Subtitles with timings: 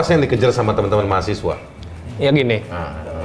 [0.00, 1.60] apa sih yang dikejar sama teman-teman mahasiswa?
[2.16, 2.64] Ya gini,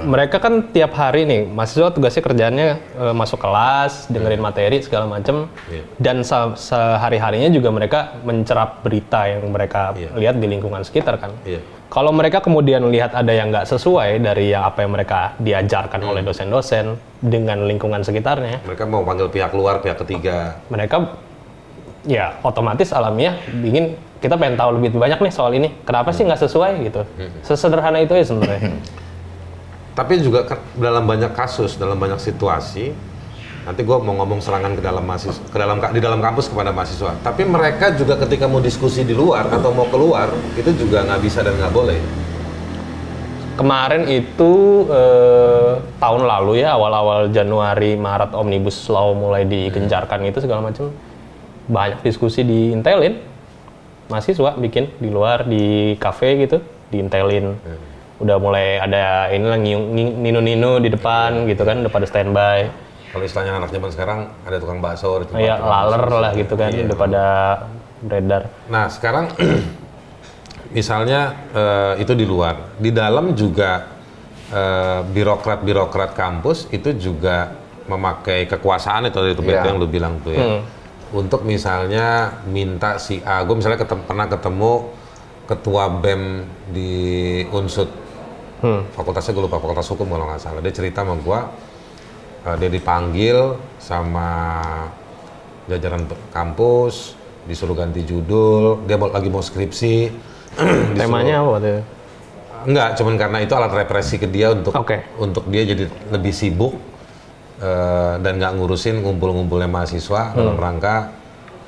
[0.04, 5.48] mereka kan tiap hari nih mahasiswa tugasnya kerjaannya eh, masuk kelas, dengerin materi segala macam,
[5.72, 5.88] Iya.
[5.96, 10.12] dan se- sehari-harinya juga mereka mencerap berita yang mereka Iya.
[10.20, 11.32] lihat di lingkungan sekitar kan.
[11.48, 11.64] Iya.
[11.88, 16.20] Kalau mereka kemudian lihat ada yang nggak sesuai dari yang apa yang mereka diajarkan oleh
[16.20, 16.28] Hmm.
[16.28, 16.86] dosen-dosen
[17.24, 20.60] dengan lingkungan sekitarnya, Mereka mau panggil pihak luar, pihak ketiga.
[20.68, 21.24] mereka
[22.06, 25.70] ya otomatis alamiah ingin kita pengen tahu lebih banyak nih soal ini.
[25.86, 27.02] Kenapa sih nggak sesuai gitu?
[27.06, 27.32] Hmm.
[27.46, 28.74] Sesederhana itu ya sebenarnya.
[29.96, 30.44] Tapi juga
[30.76, 32.92] dalam banyak kasus, dalam banyak situasi,
[33.64, 37.16] nanti gue mau ngomong serangan ke dalam mahasiswa, ke dalam di dalam kampus kepada mahasiswa.
[37.24, 41.46] Tapi mereka juga ketika mau diskusi di luar atau mau keluar, itu juga nggak bisa
[41.46, 42.00] dan nggak boleh.
[43.56, 50.60] Kemarin itu eh, tahun lalu ya awal-awal Januari Maret omnibus law mulai digencarkan itu segala
[50.60, 50.92] macam
[51.68, 53.18] banyak diskusi di Intelin.
[54.06, 57.58] Mahasiswa bikin di luar di kafe gitu di Intelin.
[58.16, 62.70] Udah mulai ada ngiung- ngi- nino-nino di depan gitu kan udah pada standby.
[63.10, 66.18] Kalau istilahnya anak zaman sekarang ada tukang bakso, ada tukang laler bakso.
[66.20, 66.84] lah gitu kan Iya.
[66.86, 67.26] udah pada
[68.00, 68.42] beredar.
[68.68, 69.26] Nah sekarang
[70.78, 73.88] misalnya eh, itu di luar, di dalam juga
[74.46, 77.52] eh, birokrat-birokrat kampus itu juga
[77.86, 79.66] memakai kekuasaan itu itu Iya.
[79.66, 80.62] yang lu bilang tuh ya,
[81.16, 84.92] untuk misalnya minta si A, gue misalnya ketem- pernah ketemu
[85.48, 86.92] ketua bem di
[87.50, 87.88] Unsud,
[88.92, 91.40] fakultasnya gue lupa fakultas hukum kalau nggak salah, dia cerita sama gue,
[92.44, 93.38] eh, dia dipanggil
[93.80, 94.30] sama
[95.66, 100.10] jajaran kampus disuruh ganti judul dia mau, lagi mau skripsi.
[100.56, 101.74] Disuruh- temanya apa itu?
[102.66, 104.98] enggak cuman karena itu alat represi ke dia untuk Oke.
[105.22, 106.74] untuk dia jadi lebih sibuk
[107.58, 110.38] eh, dan nggak ngurusin ngumpul-ngumpulnya mahasiswa Hmm.
[110.38, 110.96] dalam rangka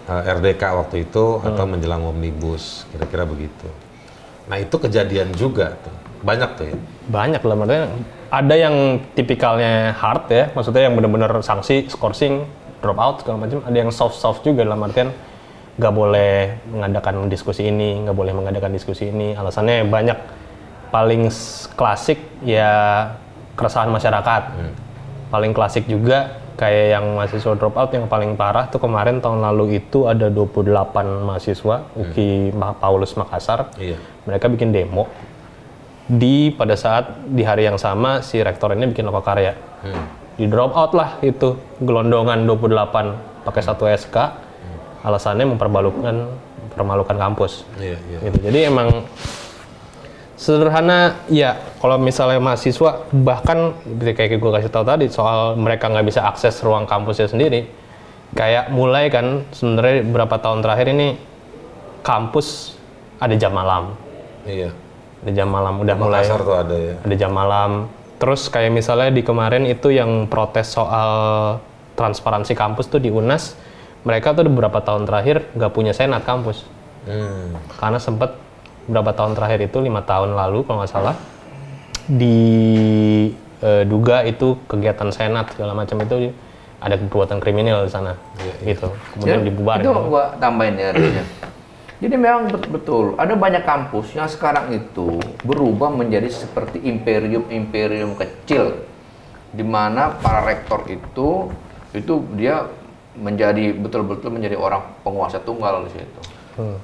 [0.07, 3.67] eh, RDK waktu itu atau menjelang omnibus kira-kira begitu.
[4.47, 5.91] Nah itu kejadian juga tuh.
[6.23, 6.75] Banyak tuh ya.
[7.07, 7.83] Banyak lah maksudnya
[8.27, 8.75] ada yang
[9.13, 12.43] tipikalnya hard ya maksudnya yang benar-benar sanksi scoring
[12.79, 13.59] drop out segala macam.
[13.63, 15.11] Ada yang soft soft juga dalam artian
[15.77, 19.35] nggak boleh mengadakan diskusi ini nggak boleh mengadakan diskusi ini.
[19.35, 20.17] Alasannya banyak
[20.87, 21.27] paling
[21.75, 22.71] klasik ya
[23.59, 24.43] keresahan masyarakat
[25.27, 29.77] paling klasik juga kayak yang mahasiswa drop out yang paling parah tuh kemarin tahun lalu
[29.77, 30.65] itu ada 28
[31.21, 33.69] mahasiswa UKI Ma- Paulus Makassar.
[33.77, 33.99] Iya.
[34.25, 35.05] Mereka bikin demo.
[36.07, 39.53] Di pada saat di hari yang sama si rektor ini bikin lokakarya
[40.39, 44.15] di drop out lah itu gelondongan 28 pakai satu SK
[45.03, 46.15] alasannya mempermalukan
[46.67, 47.67] mempermalukan kampus.
[47.75, 48.17] Iya iya.
[48.23, 48.37] Gitu.
[48.39, 48.87] Jadi emang
[50.37, 56.05] sederhana ya kalau misalnya mahasiswa bahkan seperti kayak gue kasih tahu tadi soal mereka nggak
[56.05, 57.65] bisa akses ruang kampusnya sendiri
[58.37, 61.17] kayak mulai kan sebenarnya beberapa tahun terakhir ini
[62.05, 62.77] kampus
[63.17, 63.97] ada jam malam.
[64.45, 64.71] Iya.
[65.25, 66.95] Ada jam malam udah mulai Makassar tuh ada ya.
[67.01, 67.71] ada jam malam.
[68.21, 71.09] Terus kayak misalnya di kemarin itu yang protes soal
[71.97, 73.57] transparansi kampus tuh di UNAS
[74.05, 76.77] mereka tuh beberapa tahun terakhir nggak punya senat kampus.
[77.07, 77.55] Hmm.
[77.79, 78.35] karena sempet
[78.87, 81.15] beberapa tahun terakhir itu lima tahun lalu kalau nggak salah
[83.59, 86.31] diduga itu kegiatan senat segala macam itu
[86.79, 88.15] ada perbuatan kriminal di sana
[88.63, 88.87] gitu
[89.17, 90.93] kemudian Ya, dibubarin Itu gua tambahin ya.
[90.95, 91.23] Ya.
[91.97, 98.85] Jadi memang bet- betul ada banyak kampus yang sekarang itu berubah menjadi seperti imperium-imperium kecil
[99.49, 101.49] di mana para rektor itu
[101.97, 102.69] itu dia
[103.17, 106.19] menjadi betul-betul menjadi orang penguasa tunggal di situ.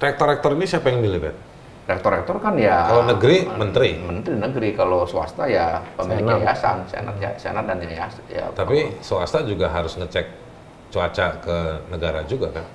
[0.02, 1.53] rektor-rektor ini siapa yang milih Bet?
[1.84, 7.32] Rektor-rektor kan ya kalau negeri menteri menteri negeri kalau swasta ya pemilik yayasan, senat ya,
[7.36, 8.48] senat dan yayasan ya.
[8.56, 10.26] Tapi swasta juga harus ngecek
[10.94, 11.58] cuaca ke
[11.92, 12.66] negara juga kan?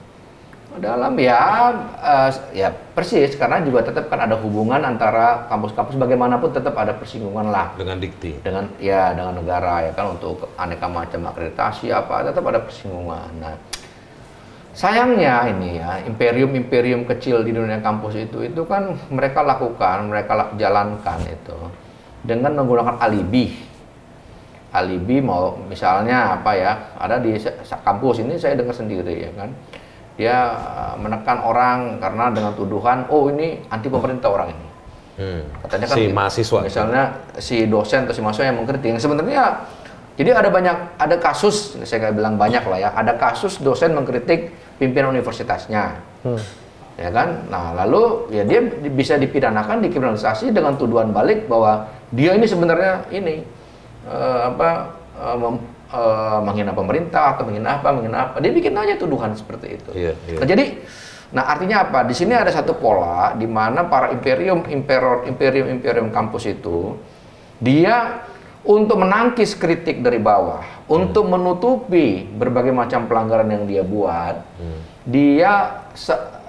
[0.76, 6.76] dalam ya eh, ya persis karena juga tetap kan ada hubungan antara kampus-kampus bagaimanapun tetap
[6.76, 8.44] ada persinggungan lah Dengan dikti.
[8.44, 13.32] dengan ya dengan negara ya kan untuk aneka macam akreditasi apa tetap ada persinggungan.
[13.40, 13.56] Nah,
[14.78, 21.18] sayangnya ini ya imperium-imperium kecil di dunia kampus itu itu kan mereka lakukan, mereka jalankan
[21.26, 21.58] itu
[22.22, 23.66] dengan menggunakan alibi.
[24.70, 27.34] Alibi mau misalnya apa ya ada di
[27.82, 29.50] kampus ini saya dengar sendiri ya kan
[30.14, 34.68] dia uh, menekan orang karena dengan tuduhan oh ini anti pemerintah orang ini
[35.18, 35.42] Hmm.
[35.66, 36.14] katanya kan si gitu.
[36.14, 36.58] mahasiswa.
[36.62, 37.02] misalnya
[37.42, 39.66] si dosen atau si mahasiswa yang mengkritik yang sebenarnya
[40.14, 44.54] jadi ada banyak ada kasus saya nggak bilang banyak lah ya ada kasus dosen mengkritik
[44.78, 45.98] pimpinan universitasnya.
[46.98, 47.46] Ya kan?
[47.46, 53.06] Nah lalu ya dia di- bisa dipidanakan dikriminalisasi dengan tuduhan balik bahwa dia ini sebenarnya
[53.14, 53.46] ini
[54.08, 54.70] eh, apa
[55.14, 55.62] eh, mem-
[55.94, 58.42] eh, menghina pemerintah atau menghina apa menghina apa.
[58.42, 59.90] Dia bikin aja tuduhan seperti itu.
[59.94, 60.38] Iya, iya.
[60.42, 60.66] Nah, jadi
[61.28, 62.08] Nah, artinya apa?
[62.08, 66.96] Di sini ada satu pola di mana para imperium, imperium, imperium, imperium kampus itu
[67.60, 68.24] dia
[68.68, 70.92] untuk menangkis kritik dari bawah, hmm.
[70.92, 74.80] untuk menutupi berbagai macam pelanggaran yang dia buat, hmm.
[75.08, 75.52] dia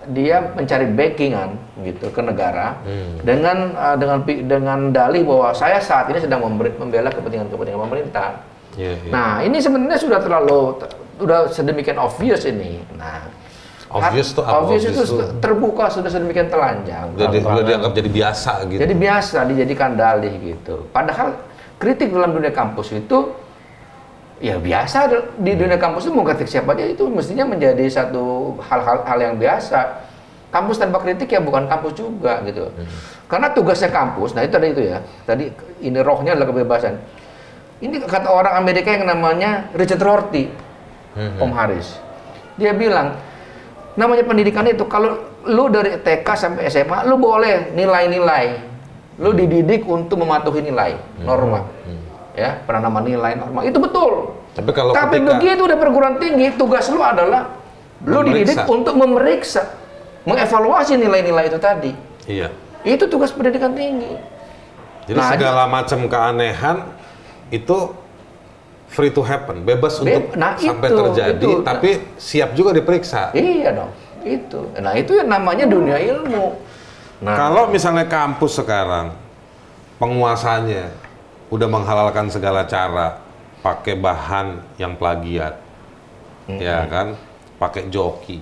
[0.09, 1.55] dia mencari backingan
[1.85, 3.23] gitu ke negara hmm.
[3.23, 8.43] dengan uh, dengan dengan dalih bahwa saya saat ini sedang membela kepentingan-kepentingan pemerintah.
[8.75, 9.11] Yeah, yeah.
[9.15, 10.59] Nah, ini sebenarnya sudah terlalu
[11.19, 12.83] sudah sedemikian obvious ini.
[12.99, 13.27] Nah,
[13.89, 14.61] Obvious tuh apa?
[14.61, 17.09] Obvious, obvious itu terbuka sudah sedemikian telanjang.
[17.17, 18.79] Jadi sudah dianggap jadi biasa gitu.
[18.85, 20.85] Jadi biasa dijadikan dalih gitu.
[20.93, 21.33] Padahal
[21.79, 23.31] kritik dalam dunia kampus itu
[24.39, 29.07] ya biasa di dunia kampus itu mau kritik siapa aja itu mestinya menjadi satu hal-hal
[29.07, 30.11] hal yang biasa.
[30.49, 32.65] Kampus tanpa kritik ya bukan kampus juga gitu.
[32.73, 32.89] Hmm.
[33.29, 34.97] Karena tugasnya kampus, nah itu tadi itu ya.
[35.21, 35.45] Tadi
[35.85, 36.97] ini rohnya adalah kebebasan.
[37.85, 40.49] Ini kata orang Amerika yang namanya Richard Rorty,
[41.13, 41.37] hmm.
[41.37, 42.01] Om Haris.
[42.57, 43.13] Dia bilang,
[43.93, 48.68] namanya pendidikan itu kalau lu dari TK sampai SMA lu boleh nilai-nilai
[49.19, 51.25] lu dididik untuk mematuhi nilai hmm.
[51.27, 52.01] norma hmm.
[52.39, 55.31] ya penanaman nilai norma itu betul tapi kalau tapi ketika...
[55.37, 57.53] begitu udah perguruan tinggi tugas lu adalah
[58.07, 59.75] lu dididik untuk memeriksa
[60.23, 61.91] mengevaluasi nilai-nilai itu tadi
[62.25, 62.47] iya
[62.87, 64.15] itu tugas pendidikan tinggi
[65.09, 66.77] jadi nah, segala macam keanehan
[67.49, 67.77] itu
[68.89, 71.51] free to happen, bebas Be untuk nah sampai itu, terjadi, itu.
[71.65, 73.33] tapi siap juga diperiksa.
[73.37, 73.91] Iya dong,
[74.25, 74.59] itu.
[74.81, 76.57] Nah itu yang namanya dunia ilmu.
[77.19, 79.11] Nah, kalau misalnya kampus sekarang
[79.99, 80.95] penguasanya
[81.51, 83.19] udah menghalalkan segala cara
[83.59, 85.59] pakai bahan yang plagiat,
[86.47, 86.59] mm -hmm.
[86.63, 87.19] ya kan,
[87.59, 88.39] pakai joki,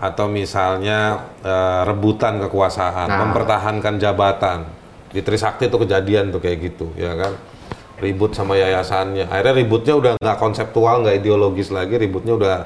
[0.00, 3.18] atau misalnya uh, rebutan kekuasaan, nah.
[3.28, 4.64] mempertahankan jabatan.
[5.08, 7.36] Di Trisakti itu kejadian tuh kayak gitu, ya kan
[8.00, 9.28] ribut sama yayasannya.
[9.28, 12.56] Akhirnya ributnya udah nggak konseptual, nggak ideologis lagi, ributnya udah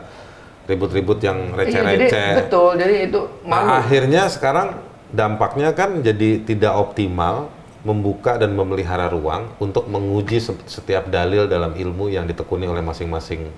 [0.68, 2.28] ribut-ribut yang iya, receh-receh.
[2.36, 3.66] Iya, betul, jadi itu malu.
[3.66, 11.10] Nah, akhirnya sekarang dampaknya kan jadi tidak optimal membuka dan memelihara ruang untuk menguji setiap
[11.10, 13.50] dalil dalam ilmu yang ditekuni oleh masing-masing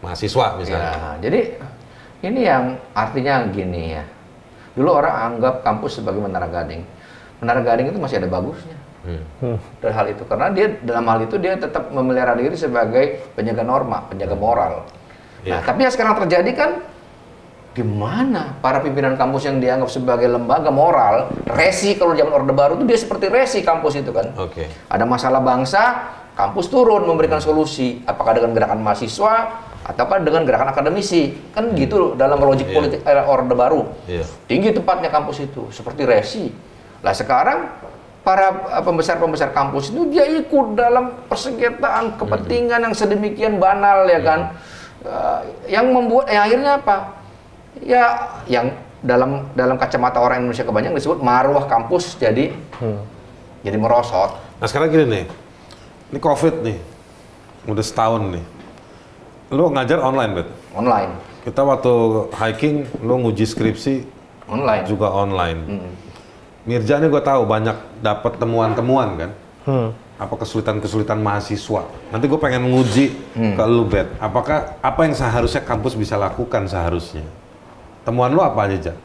[0.00, 0.94] mahasiswa misalnya.
[0.94, 1.40] Ya, jadi
[2.22, 4.04] ini yang artinya gini ya.
[4.78, 6.86] Dulu orang anggap kampus sebagai menara gading.
[7.42, 9.56] Menara gading itu masih ada bagusnya hmm.
[9.80, 14.04] dari hal itu karena dia dalam hal itu dia tetap memelihara diri sebagai penjaga norma,
[14.08, 14.84] penjaga moral.
[15.46, 15.58] Yeah.
[15.58, 16.70] Nah, tapi yang sekarang terjadi kan
[17.78, 22.74] di mana para pimpinan kampus yang dianggap sebagai lembaga moral, resi kalau zaman Orde Baru
[22.74, 24.34] itu dia seperti resi kampus itu kan.
[24.34, 24.66] Oke.
[24.66, 24.90] Okay.
[24.90, 31.38] Ada masalah bangsa, kampus turun memberikan solusi, apakah dengan gerakan mahasiswa ataukah dengan gerakan akademisi.
[31.54, 31.78] Kan hmm.
[31.78, 32.74] gitu dalam logik yeah.
[32.74, 33.86] politik era Orde Baru.
[34.10, 34.26] Yeah.
[34.50, 36.50] Tinggi tempatnya kampus itu, seperti resi.
[37.06, 37.70] Lah sekarang
[38.26, 44.40] para eh, pembesar-pembesar kampus itu dia ikut dalam persengketaan kepentingan yang sedemikian banal ya kan
[45.06, 47.17] uh, yang membuat yang akhirnya apa
[47.82, 52.50] ya yang dalam dalam kacamata orang Indonesia kebanyakan disebut marwah kampus jadi
[52.82, 53.00] hmm.
[53.62, 54.34] jadi merosot.
[54.58, 55.24] Nah sekarang gini nih,
[56.10, 56.78] ini COVID nih,
[57.70, 58.44] udah setahun nih.
[59.54, 60.48] Lu ngajar online, Bet?
[60.74, 61.12] Online.
[61.46, 61.94] Kita waktu
[62.34, 63.94] hiking, lu nguji skripsi
[64.50, 64.84] online.
[64.84, 65.60] Juga online.
[65.64, 66.08] Hmm
[66.68, 69.30] Mirja ini gue tahu banyak dapat temuan-temuan kan.
[69.64, 69.88] Hmm.
[70.20, 71.88] Apa kesulitan-kesulitan mahasiswa.
[72.12, 73.56] Nanti gue pengen nguji hmm.
[73.56, 74.12] ke lu, Bet.
[74.20, 77.24] Apakah apa yang seharusnya kampus bisa lakukan seharusnya?
[78.06, 78.96] Temuan lu apa aja, Jak?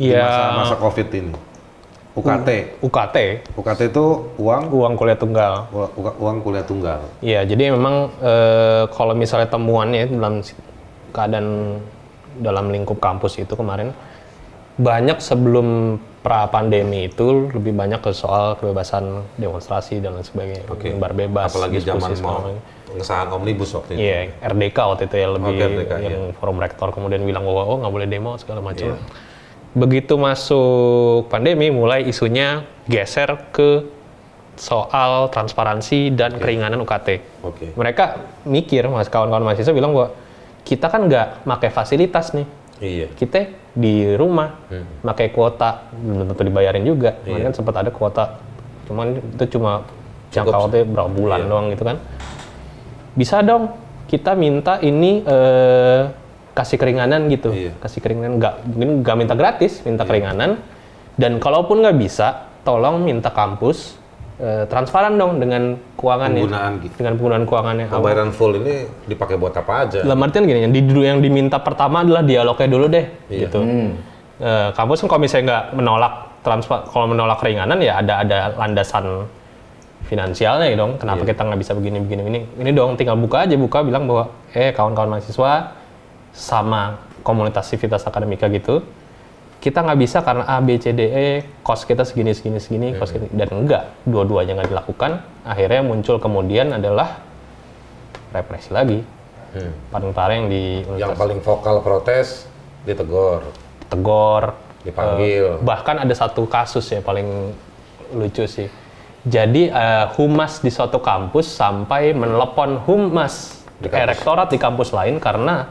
[0.00, 0.26] Iya.
[0.26, 1.34] Masa, masa COVID ini.
[2.14, 2.48] UKT.
[2.78, 3.16] U UKT.
[3.58, 4.04] UKT itu
[4.38, 4.70] uang?
[4.70, 5.66] Uang kuliah tunggal.
[5.74, 7.02] U uang kuliah tunggal.
[7.18, 8.34] Iya, jadi memang e,
[8.94, 10.38] kalau misalnya temuannya dalam
[11.10, 11.78] keadaan
[12.38, 13.94] dalam lingkup kampus itu kemarin
[14.74, 20.66] banyak sebelum pra pandemi itu lebih banyak ke soal kebebasan demonstrasi dan lain sebagainya.
[20.70, 20.94] Okay.
[20.94, 21.50] Bar bebas.
[21.50, 22.46] Apalagi zaman mau
[22.88, 24.00] pengesahan omnibus waktu itu.
[24.04, 26.36] Iya, RDK waktu itu ya lebih okay, RDK, yang iya.
[26.36, 28.94] forum rektor kemudian bilang bahwa oh nggak boleh demo segala macam.
[28.94, 29.00] Yeah.
[29.74, 33.90] Begitu masuk pandemi mulai isunya geser ke
[34.54, 36.40] soal transparansi dan okay.
[36.46, 37.08] keringanan UKT.
[37.42, 37.68] Okay.
[37.74, 38.04] Mereka
[38.46, 40.14] mikir, mas kawan-kawan mahasiswa bilang bahwa
[40.62, 42.46] kita kan nggak pakai fasilitas nih.
[42.78, 43.06] Iya.
[43.18, 45.02] Kita di rumah hmm.
[45.02, 47.50] pakai kuota belum tentu dibayarin juga iya.
[47.50, 48.38] kan sempat ada kuota
[48.86, 49.82] cuman itu cuma
[50.30, 51.50] jangka waktu berapa bulan iya.
[51.50, 51.98] doang gitu kan
[53.14, 53.70] bisa dong
[54.10, 56.02] kita minta ini eh,
[56.54, 57.72] kasih keringanan gitu iya.
[57.82, 60.08] kasih keringanan nggak mungkin nggak minta gratis minta iya.
[60.10, 60.50] keringanan
[61.18, 63.98] dan kalaupun nggak bisa tolong minta kampus
[64.40, 66.42] uh, transparan dong dengan keuangannya.
[66.42, 66.94] Penggunaan gitu.
[66.98, 67.86] Dengan penggunaan keuangannya.
[67.92, 70.00] Pembayaran full ini dipakai buat apa aja?
[70.02, 73.46] Dalam artian gini, yang, di, yang diminta pertama adalah dialognya dulu deh, iya.
[73.46, 73.60] gitu.
[73.62, 73.90] Hmm.
[74.34, 79.30] Uh, kampus kan kalau misalnya nggak menolak transfer, kalau menolak keringanan ya ada ada landasan
[80.06, 81.00] finansialnya ya dong.
[81.00, 81.32] Kenapa iya.
[81.32, 82.40] kita nggak bisa begini begini ini?
[82.60, 85.74] Ini dong tinggal buka aja buka bilang bahwa eh kawan-kawan mahasiswa
[86.34, 88.84] sama komunitas sivitas akademika gitu
[89.64, 91.28] kita nggak bisa karena A B C D E
[91.64, 96.74] kos kita segini segini segini kos kita dan enggak dua-duanya nggak dilakukan akhirnya muncul kemudian
[96.76, 97.24] adalah
[98.30, 99.00] represi lagi
[99.54, 99.70] Hmm.
[99.86, 102.50] paling parah yang di Yang paling vokal protes
[102.82, 103.46] ditegur,
[103.86, 105.62] tegor dipanggil.
[105.62, 107.54] bahkan ada satu kasus ya paling
[108.18, 108.66] lucu sih
[109.24, 114.06] jadi eh, humas di suatu kampus sampai menelepon humas Di kampus.
[114.06, 115.68] rektorat di kampus lain karena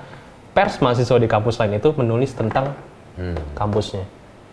[0.51, 2.72] pers mahasiswa di kampus lain itu menulis tentang
[3.13, 3.33] Hmm.
[3.53, 4.01] kampusnya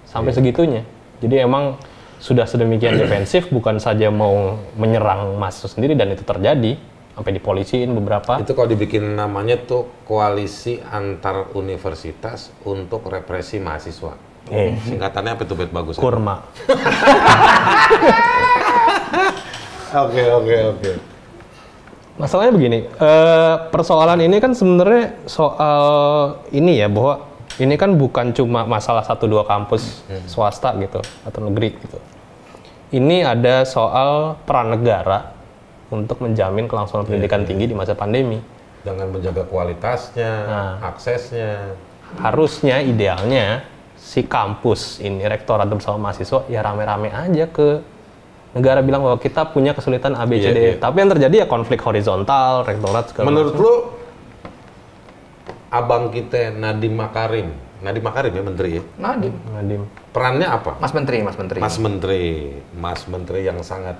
[0.04, 0.84] sampai segitunya
[1.16, 1.76] jadi emang
[2.20, 6.76] sudah sedemikian defensif bukan saja mau menyerang mahasiswa sendiri dan itu terjadi
[7.10, 14.12] sampai dipolisiin beberapa Itu kalau dibikin namanya tuh koalisi antar universitas untuk represi mahasiswa.
[14.48, 14.72] Eh.
[14.78, 15.96] Singkatannya apa tuh bet bagus?
[15.96, 15.98] ya?
[15.98, 16.34] kurma
[19.90, 20.92] Oke oke oke.
[22.20, 25.82] Masalahnya begini, eh, persoalan ini kan sebenarnya soal
[26.52, 31.74] ini ya bahwa ini kan bukan cuma masalah satu dua kampus swasta gitu atau negeri
[31.80, 31.98] gitu.
[32.90, 35.32] Ini ada soal peran negara
[35.90, 38.38] untuk menjamin kelangsungan pendidikan tinggi di masa pandemi.
[38.80, 40.74] Dengan menjaga kualitasnya, Nah.
[40.88, 41.76] aksesnya.
[42.16, 43.62] Harusnya idealnya
[43.94, 47.84] si kampus ini rektorat bersama mahasiswa ya rame-rame aja ke
[48.50, 50.58] negara bilang bahwa kita punya kesulitan A B C Iya, D.
[50.58, 50.74] iya.
[50.76, 53.62] Tapi yang terjadi ya konflik horizontal, rektorat segala Menurut macam.
[53.62, 53.74] lu,
[55.70, 59.34] abang kita Nadiem Makarim, Nadiem Makarim ya menteri ya, Nadiem.
[59.48, 59.82] Nadim.
[60.10, 60.74] perannya apa?
[60.76, 61.58] Mas Menteri, Mas Menteri.
[61.58, 62.24] Mas Menteri,
[62.74, 63.94] Mas Menteri yang sangat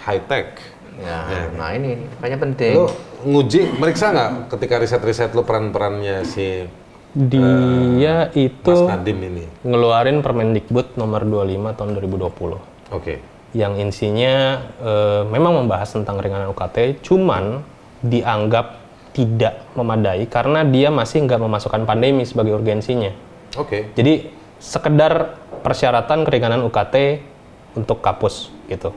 [0.00, 0.62] high tech.
[1.00, 2.74] Ya, nah ini, ini makanya penting.
[2.76, 2.86] Lu
[3.24, 6.68] nguji, meriksa nggak ketika riset-riset lu peran-perannya si
[7.10, 9.44] Dia itu Mas Nadiem ini?
[9.62, 13.18] ngeluarin Permendikbud nomor 25 tahun 2020 Oke.
[13.50, 17.64] Yang insinya eh, memang membahas tentang ringanan UKT, cuman
[18.00, 18.80] dianggap
[19.10, 23.10] tidak memadai karena dia masih nggak memasukkan pandemi sebagai urgensinya.
[23.58, 23.90] Oke.
[23.98, 24.30] Jadi
[24.62, 25.34] sekedar
[25.66, 27.26] persyaratan keringanan UKT
[27.74, 28.94] untuk kapus gitu.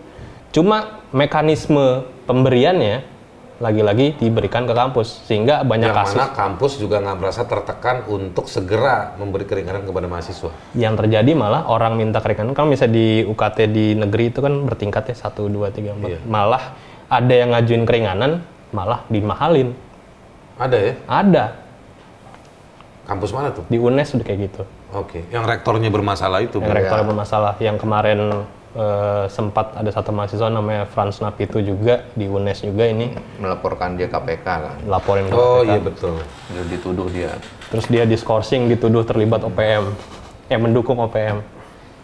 [0.53, 3.01] Cuma mekanisme pemberiannya
[3.55, 8.45] lagi-lagi diberikan ke kampus sehingga banyak Yang kasus mana kampus juga nggak merasa tertekan untuk
[8.45, 10.49] segera memberi keringanan kepada mahasiswa.
[10.73, 15.05] yang terjadi malah orang minta keringanan kan bisa di UKT di negeri itu kan bertingkat
[15.07, 16.19] ya satu dua tiga empat Iya.
[16.23, 16.73] malah
[17.07, 19.77] ada yang ngajuin keringanan malah dimahalin
[20.55, 20.93] Ada ya?
[21.05, 21.45] ada
[23.03, 23.67] Kampus mana tuh?
[23.67, 25.25] di UNES udah kayak gitu Oke.
[25.27, 26.57] Yang rektornya bermasalah itu.
[26.57, 26.77] yang Bu.
[26.77, 32.63] rektor bermasalah yang kemarin eh, sempat ada satu mahasiswa namanya Franz Napitu juga di UNES
[32.63, 34.77] juga ini Melaporkan dia KPK kan.
[34.85, 35.67] laporin ke Oh KPK.
[35.67, 36.15] iya betul.
[36.49, 37.31] Dia dituduh dia.
[37.69, 39.93] terus dia diskorsing dituduh terlibat OPM
[40.47, 41.41] yang mendukung OPM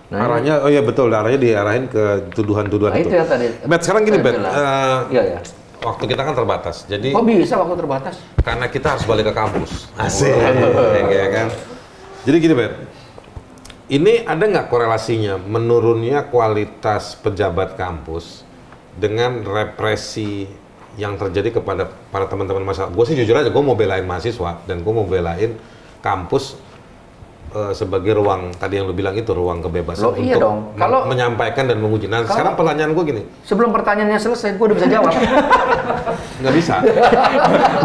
[0.09, 3.13] Nah, arahnya, oh iya betul, arahnya diarahin ke tuduhan-tuduhan Nah, itu.
[3.13, 3.45] itu yang tadi.
[3.61, 4.33] Bet, sekarang gini, Bet.
[4.33, 4.49] bilang.
[4.49, 5.39] eh, Iya, ya.
[5.79, 8.15] waktu kita kan terbatas, jadi Kok bisa waktu terbatas?
[8.41, 9.85] karena kita harus balik ke kampus.
[9.93, 10.33] Asik,
[11.05, 11.47] ya kan?
[12.25, 12.73] Jadi gini, Bet.
[13.89, 18.45] Ini ada nggak korelasinya menurunnya kualitas pejabat kampus
[18.93, 20.45] dengan represi
[20.93, 22.93] yang terjadi kepada para teman-teman mahasiswa?
[22.93, 25.57] Gue sih jujur aja, gue mau belain mahasiswa dan gue mau belain
[26.05, 26.53] kampus
[27.49, 30.57] eh, sebagai ruang tadi yang lu bilang itu ruang kebebasan Loh, iya untuk dong.
[30.77, 32.05] Kalau- menyampaikan dan menguji.
[32.05, 35.17] Nah, sekarang pertanyaan gue gini, Sebelum pertanyaannya selesai, gue udah bisa jawab.
[36.45, 36.77] nggak bisa.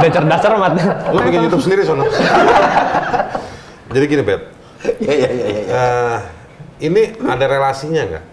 [0.05, 0.73] udah cerdas cermat
[1.17, 2.05] Lu bikin YouTube sendiri sono.
[3.97, 4.54] Jadi gini, Bet.
[5.01, 5.47] Iya, iya, iya.
[5.49, 5.63] iya.
[5.67, 6.19] Eh,
[6.83, 8.25] ini ada relasinya nggak?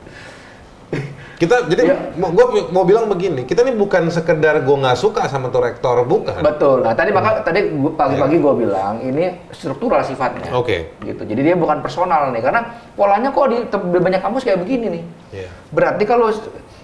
[1.41, 1.97] Kita jadi Iya.
[2.21, 5.97] mau gue mau bilang begini, kita ini bukan sekedar gue nggak suka sama tuh rektor,
[6.05, 6.37] bukan.
[6.37, 6.85] Betul.
[6.85, 10.53] Nah, tadi maka tadi gua- pagi-pagi gue bilang ini struktural sifatnya.
[10.53, 10.93] Oke.
[11.01, 11.17] Gitu.
[11.17, 12.61] Jadi dia bukan personal nih, karena
[12.93, 15.03] polanya kok di, di banyak kampus kayak begini nih.
[15.33, 15.49] Iya.
[15.73, 16.29] Berarti kalau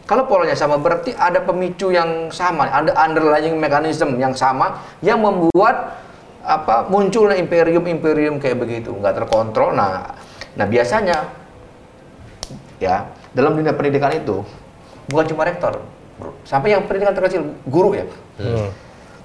[0.10, 4.74] kalau polanya sama, berarti ada pemicu yang sama, ada underlying mechanism yang sama
[5.06, 6.02] yang membuat
[6.48, 9.76] apa munculnya imperium-imperium kayak begitu, nggak terkontrol.
[9.76, 10.16] Nah,
[10.56, 11.28] nah biasanya
[12.80, 14.48] ya dalam dunia pendidikan itu
[15.12, 15.84] bukan cuma rektor,
[16.16, 16.32] bro.
[16.48, 18.08] sampai yang pendidikan terkecil guru ya.
[18.40, 18.72] Hmm.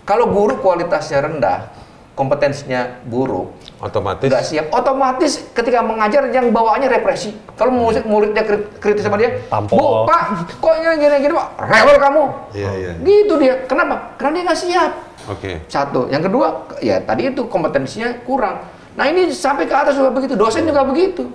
[0.03, 1.71] Kalau guru kualitasnya rendah,
[2.13, 4.29] kompetensinya buruk, Otomatis.
[4.29, 7.33] nggak siap, otomatis ketika mengajar yang bawaannya represi.
[7.57, 9.81] Kalau murid muridnya krit- kritis sama dia, Tampol.
[9.81, 10.23] bu pak,
[10.61, 12.23] kok ini gini gini pak, rewel kamu.
[12.53, 12.91] Iya iya.
[13.01, 13.55] Gitu dia.
[13.65, 14.13] Kenapa?
[14.21, 14.93] Karena dia nggak siap.
[15.33, 15.65] Oke.
[15.73, 16.11] Satu.
[16.13, 16.47] Yang kedua,
[16.85, 18.61] ya tadi itu kompetensinya kurang.
[18.93, 20.37] Nah ini sampai ke atas juga begitu.
[20.37, 21.33] Dosen juga begitu.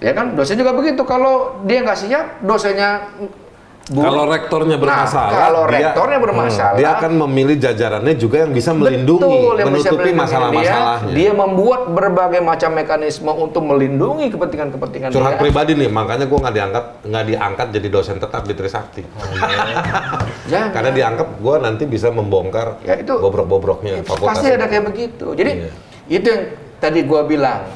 [0.00, 1.04] Ya kan, dosen juga begitu.
[1.04, 3.12] Kalau dia nggak siap, dosennya
[3.84, 4.04] buruk.
[4.04, 8.70] Kalau rektornya bermasalah, Nah, kalau dia- rektornya bermasalah, dia akan memilih jajarannya juga yang bisa
[8.70, 11.08] melindungi, Betul, yang menutupi masalah-masalahnya.
[11.08, 15.42] Dia, dia membuat berbagai macam mekanisme untuk melindungi kepentingan-kepentingan Curhat dia.
[15.42, 19.02] pribadi nih, makanya gue nggak diangkat nggak diangkat jadi dosen tetap di Trisakti.
[20.52, 20.70] Jangan.
[20.70, 24.38] Karena dianggap gue nanti bisa membongkar Ya, itu- bobrok-bobroknya fakultas.
[24.38, 25.32] pasti ada kayak begitu.
[25.32, 25.70] Jadi Iya.
[26.12, 26.42] itu yang
[26.78, 27.66] tadi gua bilang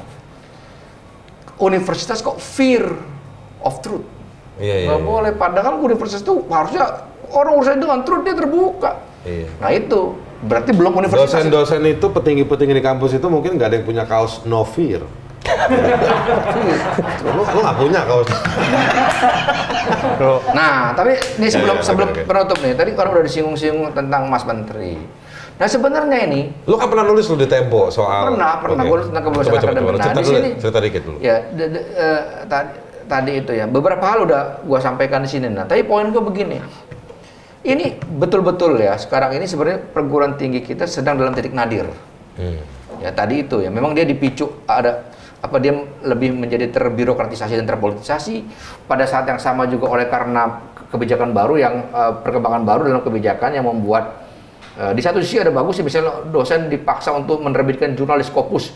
[1.56, 2.84] universitas kok fear
[3.60, 4.04] of truth.
[4.56, 4.86] Iya, iya.
[4.88, 5.06] Nggak iya.
[5.06, 5.32] boleh.
[5.34, 6.84] Padahal universitas itu harusnya
[7.28, 8.90] orang urusan dengan truth dia terbuka.
[9.22, 9.48] Iya.
[9.58, 10.00] Nah itu
[10.38, 11.32] berarti belum universitas.
[11.32, 15.02] Dosen-dosen itu petinggi-petinggi di kampus itu mungkin nggak ada yang punya kaos no fear.
[17.22, 18.28] lu, lu nggak punya kaos.
[20.50, 22.26] Nah, tapi ini sebelum Ya, ya, sebelum oke, oke.
[22.26, 24.98] penutup nih, tadi orang udah disinggung-singgung tentang Mas Menteri.
[25.56, 28.76] Nah sebenarnya ini Lu kan pernah nulis lu di Tempo soal Pernah, pernah.
[28.76, 28.84] Oke.
[28.84, 29.86] Gua nulis tentang kebebasan Coba, coba, akademik.
[29.86, 29.96] coba.
[29.96, 31.16] Nah, Cerita di dulu, sini- cerita dikit dulu.
[31.18, 32.68] Ya, de- de- eh, tadi,
[33.06, 33.64] tadi itu ya.
[33.70, 35.48] Beberapa hal udah gua sampaikan di sini.
[35.48, 36.58] Nah, tapi poin gua begini.
[37.66, 38.94] Ini betul-betul ya.
[38.94, 41.90] Sekarang ini sebenarnya perguruan tinggi kita sedang dalam titik nadir.
[42.38, 42.62] Hmm.
[43.02, 43.70] Ya tadi itu ya.
[43.72, 45.10] Memang dia dipicu ada
[45.42, 45.72] apa dia
[46.02, 48.34] lebih menjadi terbirokratisasi dan terpolitisasi
[48.88, 50.58] pada saat yang sama juga oleh karena
[50.90, 54.26] kebijakan baru yang eh, perkembangan baru dalam kebijakan yang membuat
[54.80, 58.72] eh, di satu sisi ada bagus sih misalnya dosen dipaksa untuk menerbitkan jurnal di Scopus.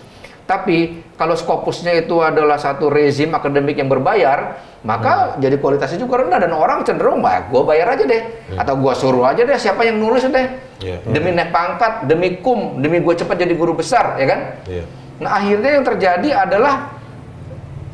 [0.50, 6.42] Tapi kalau Scopusnya itu adalah satu rezim akademik yang berbayar, maka jadi kualitasnya juga rendah
[6.42, 8.22] dan orang cenderung, bah, gue bayar aja deh,
[8.58, 10.46] atau gue suruh aja deh siapa yang nulis deh,
[10.82, 11.06] Iya.
[11.06, 14.40] demi naik pangkat, demi kum, demi gue cepat jadi guru besar, ya kan?
[14.66, 14.84] Iya.
[15.22, 16.98] Nah akhirnya yang terjadi adalah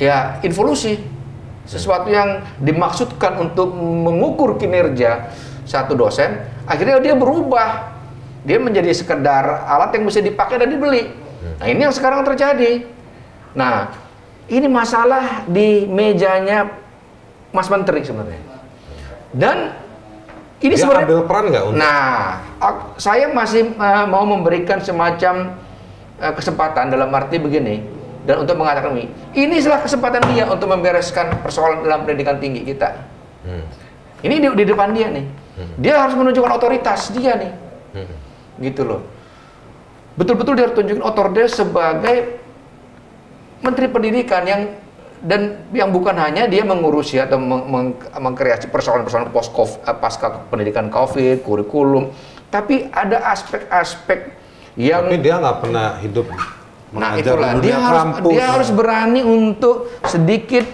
[0.00, 0.96] ya involusi,
[1.68, 5.28] sesuatu yang dimaksudkan untuk mengukur kinerja
[5.68, 7.92] satu dosen, akhirnya dia berubah,
[8.48, 11.25] dia menjadi sekedar alat yang bisa dipakai dan dibeli.
[11.56, 12.84] Nah ini yang sekarang terjadi.
[13.56, 13.92] Nah
[14.46, 16.70] ini masalah di mejanya
[17.50, 18.42] Mas Menteri sebenarnya.
[19.34, 19.74] Dan
[20.62, 22.40] ini Dia sebenarnya ambil peran nggak untuk Nah,
[22.96, 25.52] saya masih uh, mau memberikan semacam
[26.16, 27.84] uh, kesempatan dalam arti begini
[28.26, 29.06] dan untuk mengatakan ini,
[29.38, 32.98] ini adalah kesempatan dia untuk membereskan persoalan dalam pendidikan tinggi kita.
[33.46, 33.62] Hmm.
[34.24, 35.26] Ini di, di depan dia nih.
[35.78, 37.52] Dia harus menunjukkan otoritas dia nih.
[37.94, 38.16] Hmm.
[38.58, 39.04] Gitu loh.
[40.16, 42.40] Betul-betul dia harus tunjukin otoritas sebagai
[43.60, 44.62] menteri pendidikan yang
[45.20, 49.52] dan yang bukan hanya dia mengurusi atau meng, meng- mengkreasi persoalan-persoalan post
[50.00, 52.12] pasca pendidikan COVID, kurikulum,
[52.52, 54.32] tapi ada aspek-aspek
[54.76, 56.28] yang Tapi dia nggak pernah hidup
[56.96, 58.32] Nah itulah di dia harus kampus.
[58.32, 60.64] dia harus berani untuk sedikit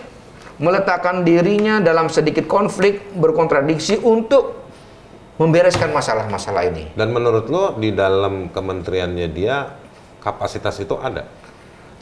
[0.60, 4.61] meletakkan dirinya dalam sedikit konflik berkontradiksi untuk
[5.40, 6.92] membereskan masalah-masalah ini.
[6.92, 9.72] Dan menurut lo di dalam kementeriannya dia
[10.20, 11.24] kapasitas itu ada?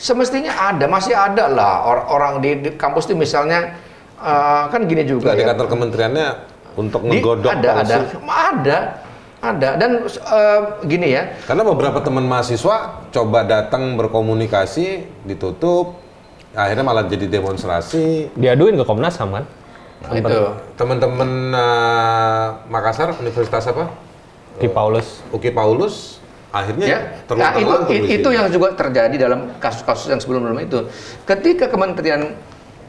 [0.00, 3.76] Semestinya ada, masih ada lah or- orang di, di kampus itu misalnya
[4.16, 5.48] eh, kan gini juga Nggak di ya.
[5.52, 6.28] kantor kementeriannya
[6.80, 8.78] untuk Di- menggodok ada, ada, ada,
[9.40, 11.22] ada dan eh, gini ya.
[11.44, 16.00] Karena beberapa teman mahasiswa coba datang berkomunikasi, ditutup,
[16.56, 18.32] akhirnya malah jadi demonstrasi.
[18.34, 19.44] Diaduin ke Komnas HAM kan?
[20.00, 20.40] Nah, itu.
[20.74, 23.92] Teman-teman eh, Makassar, Universitas apa?
[24.56, 25.20] Ki Paulus.
[25.30, 26.98] Uki Paulus, akhirnya ya.
[26.98, 27.60] Nah, itu terlantar
[27.90, 30.78] i- itu yang juga terjadi dalam kasus-kasus yang sebelum-sebelum itu.
[31.24, 32.36] Ketika kementerian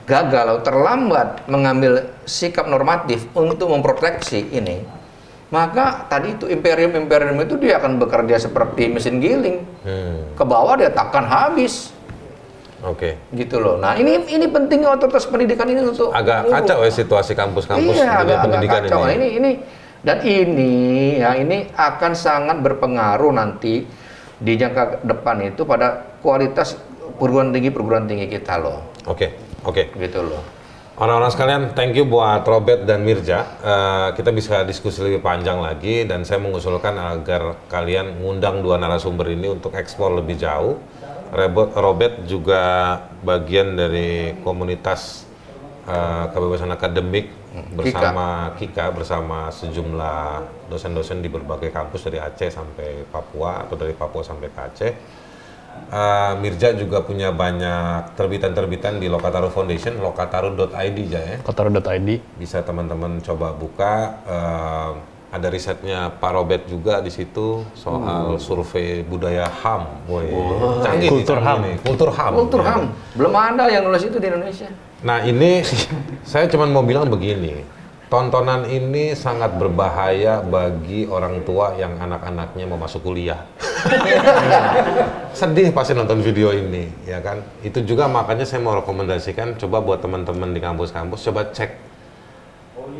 [0.04, 4.84] gagal atau terlambat mengambil sikap normatif untuk memproteksi ini,
[5.48, 9.64] maka tadi itu imperium-imperium itu dia akan bekerja seperti mesin giling.
[9.84, 11.94] Hmm, Ke bawah dia takkan habis.
[12.82, 13.18] Oke.
[13.30, 13.78] Gitu loh.
[13.78, 16.54] Nah, ini ini pentingnya otoritas pendidikan ini untuk Agak ngurus.
[16.58, 19.00] kacau ya situasi kampus-kampus iya, agak, agak pendidikan kacau.
[19.06, 19.28] Nah, ini.
[19.28, 19.52] ini ini
[20.02, 20.74] dan ini
[21.22, 23.86] ya ini akan sangat berpengaruh nanti
[24.42, 26.74] di jangka depan itu pada kualitas
[27.22, 29.94] perguruan tinggi perguruan tinggi kita loh, Oke, oke.
[30.02, 30.42] gitu loh.
[31.02, 33.42] Orang-orang sekalian, thank you buat Robert dan Mirja.
[33.62, 39.30] Eh, kita bisa diskusi lebih panjang lagi dan saya mengusulkan agar kalian ngundang dua narasumber
[39.34, 40.78] ini untuk eksplor lebih jauh.
[41.32, 42.62] Robert, Robert juga
[43.24, 45.24] bagian dari komunitas
[45.88, 47.32] eh, kebebasan akademik
[47.76, 48.96] bersama Kika.
[48.96, 54.60] bersama sejumlah dosen-dosen di berbagai kampus dari Aceh sampai Papua atau dari Papua sampai ke
[54.60, 54.94] Aceh.
[55.92, 61.40] Uh, Mirja juga punya banyak terbitan-terbitan di Lokataru Foundation, lokataru.id ya.
[61.44, 62.10] Kotor.id.
[62.40, 64.20] Bisa teman-teman coba buka.
[64.28, 64.92] Uh,
[65.32, 70.04] ada risetnya Pak Robert juga di situ soal survei budaya HAM.
[70.12, 70.28] Woi,
[70.84, 71.60] canggih Kultur canggih HAM.
[71.64, 71.76] nih.
[71.88, 72.32] Kultur HAM.
[72.36, 72.68] Kultur ya.
[72.68, 72.82] HAM
[73.16, 74.68] belum ada yang nulis itu di Indonesia.
[75.08, 75.64] Nah ini
[76.32, 77.64] saya cuma mau bilang begini,
[78.12, 83.48] tontonan ini sangat berbahaya bagi orang tua yang anak-anaknya mau masuk kuliah.
[85.32, 87.40] Sedih pasti nonton video ini, ya kan?
[87.64, 91.91] Itu juga makanya saya mau rekomendasikan coba buat teman-teman di kampus-kampus coba cek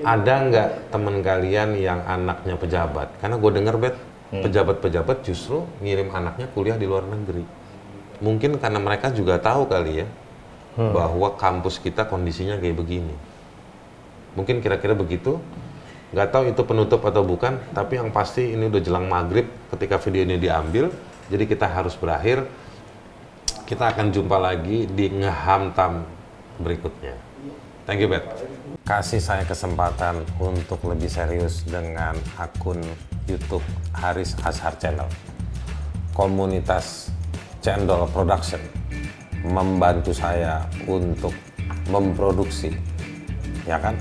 [0.04, 3.08] ada nggak teman kalian yang anaknya pejabat?
[3.22, 3.96] Karena gue dengar bet
[4.32, 7.44] pejabat-pejabat justru ngirim anaknya kuliah di luar negeri.
[8.22, 10.08] Mungkin karena mereka juga tahu kali ya
[10.78, 13.16] bahwa kampus kita kondisinya kayak begini.
[14.40, 15.42] Mungkin kira-kira begitu.
[16.12, 20.28] Nggak tahu itu penutup atau bukan, tapi yang pasti ini udah jelang maghrib ketika video
[20.28, 20.92] ini diambil.
[21.32, 22.44] Jadi kita harus berakhir.
[23.64, 26.04] Kita akan jumpa lagi di Ngehamtam
[26.60, 27.31] berikutnya.
[27.92, 28.24] Thank you, Bet.
[28.88, 32.80] Kasih saya kesempatan untuk lebih serius dengan akun
[33.28, 35.12] YouTube Haris Ashar Channel.
[36.16, 37.12] Komunitas
[37.60, 38.64] Cendol Production
[39.44, 41.36] membantu saya untuk
[41.92, 42.72] memproduksi,
[43.68, 44.00] ya kan?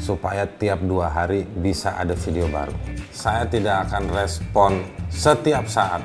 [0.00, 2.72] Supaya tiap dua hari bisa ada video baru.
[3.12, 6.00] Saya tidak akan respon setiap saat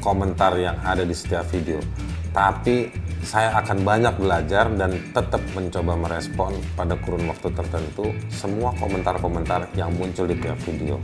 [0.00, 1.84] komentar yang ada di setiap video.
[2.32, 9.72] Tapi saya akan banyak belajar dan tetap mencoba merespon pada kurun waktu tertentu semua komentar-komentar
[9.74, 11.00] yang muncul di tiap video.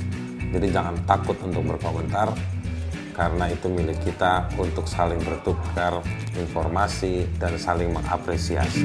[0.53, 2.37] Jadi jangan takut untuk berkomentar
[3.17, 6.05] karena itu milik kita untuk saling bertukar
[6.37, 8.85] informasi dan saling mengapresiasi.